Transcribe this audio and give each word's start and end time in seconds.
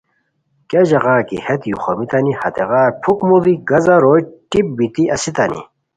کیہ 0.69 0.87
ژاغا 0.89 1.15
کی 1.27 1.37
ہیت 1.45 1.61
یو 1.69 1.77
خومیتانی 1.83 2.31
ہیغار 2.39 2.89
پُھک 3.01 3.19
موڑی 3.27 3.53
گازہ 3.69 3.95
روئے 4.03 4.19
ٹیپ 4.49 4.67
بیتی 4.77 5.03
استانی 5.15 5.61